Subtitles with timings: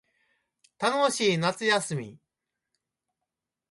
[0.79, 2.19] 楽しい夏休み